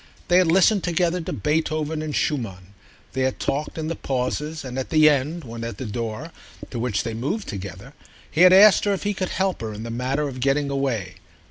[0.29, 2.73] They had listened together to Beethoven and Schumann;
[3.13, 6.31] they had talked in the pauses, and at the end, when at the door,
[6.71, 7.93] to which they moved together,
[8.31, 11.17] he had asked her if he could help her in the matter of getting away.